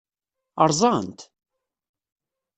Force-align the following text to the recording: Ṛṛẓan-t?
Ṛṛẓan-t? 0.67 1.19